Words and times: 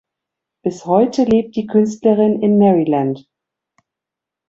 Bis 0.63 0.87
heute 0.87 1.25
lebt 1.25 1.55
die 1.55 1.67
Künstlerin 1.67 2.41
in 2.41 2.57
Maryland. 2.57 3.29